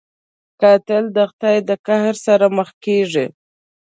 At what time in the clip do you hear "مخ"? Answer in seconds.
2.57-2.69